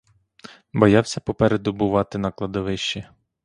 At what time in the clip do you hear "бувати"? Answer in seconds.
1.73-2.17